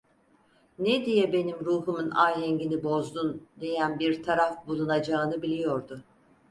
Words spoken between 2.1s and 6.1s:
ahengini bozdun?" diyen bir taraf bulunacağını biliyordu.